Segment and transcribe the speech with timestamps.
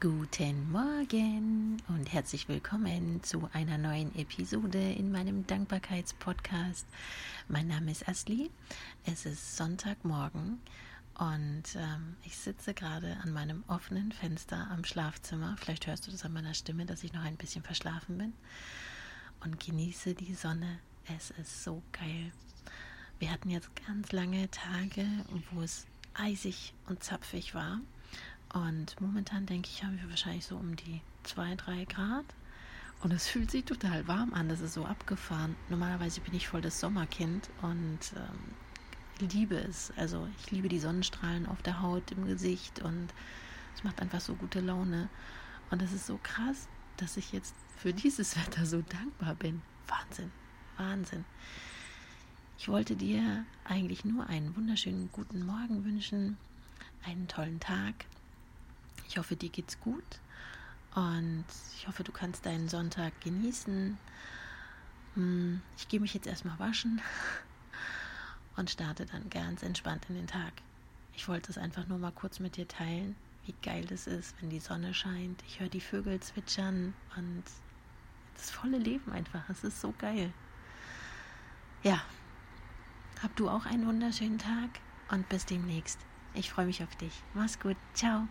[0.00, 6.86] Guten Morgen und herzlich willkommen zu einer neuen Episode in meinem Dankbarkeitspodcast.
[7.48, 8.48] Mein Name ist Asli.
[9.06, 10.60] Es ist Sonntagmorgen
[11.18, 15.56] und ähm, ich sitze gerade an meinem offenen Fenster am Schlafzimmer.
[15.58, 18.34] Vielleicht hörst du das an meiner Stimme, dass ich noch ein bisschen verschlafen bin
[19.40, 20.78] und genieße die Sonne.
[21.16, 22.30] Es ist so geil.
[23.18, 25.08] Wir hatten jetzt ganz lange Tage,
[25.50, 27.80] wo es eisig und zapfig war.
[28.52, 32.24] Und momentan denke ich, haben wir wahrscheinlich so um die 2, 3 Grad.
[33.02, 34.48] Und es fühlt sich total warm an.
[34.48, 35.54] Das ist so abgefahren.
[35.68, 39.92] Normalerweise bin ich voll das Sommerkind und ähm, liebe es.
[39.96, 43.08] Also ich liebe die Sonnenstrahlen auf der Haut, im Gesicht und
[43.74, 45.08] es macht einfach so gute Laune.
[45.70, 49.62] Und es ist so krass, dass ich jetzt für dieses Wetter so dankbar bin.
[49.86, 50.32] Wahnsinn,
[50.76, 51.24] Wahnsinn.
[52.58, 56.36] Ich wollte dir eigentlich nur einen wunderschönen guten Morgen wünschen,
[57.04, 58.06] einen tollen Tag
[59.08, 60.20] ich hoffe, dir geht's gut
[60.94, 61.44] und
[61.76, 63.98] ich hoffe, du kannst deinen Sonntag genießen.
[65.14, 67.00] Hm, ich gehe mich jetzt erstmal waschen
[68.56, 70.52] und starte dann ganz entspannt in den Tag.
[71.14, 74.50] Ich wollte es einfach nur mal kurz mit dir teilen, wie geil das ist, wenn
[74.50, 75.42] die Sonne scheint.
[75.48, 77.42] Ich höre die Vögel zwitschern und
[78.36, 79.48] das volle Leben einfach.
[79.48, 80.32] Es ist so geil.
[81.82, 82.02] Ja,
[83.22, 84.68] hab du auch einen wunderschönen Tag
[85.10, 85.98] und bis demnächst.
[86.34, 87.22] Ich freue mich auf dich.
[87.34, 87.76] Mach's gut.
[87.94, 88.28] Ciao.